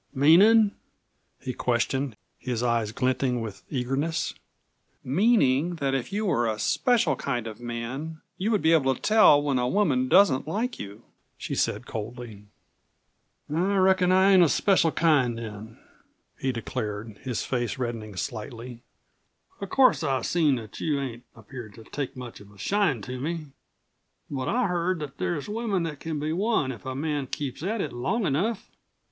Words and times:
"Meanin'?" 0.15 0.71
he 1.39 1.53
questioned, 1.53 2.15
his 2.39 2.63
eyes 2.63 2.91
glinting 2.91 3.39
with 3.39 3.61
eagerness. 3.69 4.33
"Meaning 5.03 5.75
that 5.75 5.93
if 5.93 6.11
you 6.11 6.25
were 6.25 6.47
a 6.47 6.57
'special 6.57 7.15
kind 7.15 7.45
of 7.45 7.59
man' 7.59 8.19
you 8.35 8.49
would 8.49 8.63
be 8.63 8.73
able 8.73 8.95
to 8.95 8.99
tell 8.99 9.39
when 9.39 9.59
a 9.59 9.67
woman 9.67 10.09
doesn't 10.09 10.47
like 10.47 10.79
you," 10.79 11.03
she 11.37 11.53
said 11.53 11.85
coldly. 11.85 12.47
"I 13.47 13.75
reckon 13.75 14.09
that 14.09 14.15
I 14.15 14.31
ain't 14.31 14.41
a 14.41 14.49
special 14.49 14.89
kind 14.91 15.37
then," 15.37 15.77
he 16.39 16.51
declared, 16.51 17.19
his 17.19 17.43
face 17.45 17.77
reddening 17.77 18.15
slightly. 18.15 18.81
"Of 19.59 19.69
course, 19.69 20.01
I've 20.03 20.25
seen 20.25 20.55
that 20.55 20.79
you 20.79 20.99
ain't 20.99 21.25
appeared 21.35 21.75
to 21.75 21.83
take 21.83 22.17
much 22.17 22.39
of 22.39 22.51
a 22.51 22.57
shine 22.57 23.03
to 23.03 23.19
me. 23.19 23.49
But 24.31 24.49
I've 24.49 24.67
heard 24.69 24.97
that 25.01 25.19
there's 25.19 25.47
women 25.47 25.83
that 25.83 25.99
can 25.99 26.19
be 26.19 26.33
won 26.33 26.71
if 26.71 26.87
a 26.87 26.95
man 26.95 27.27
keeps 27.27 27.61
at 27.61 27.81
it 27.81 27.93
long 27.93 28.25
enough." 28.25 28.67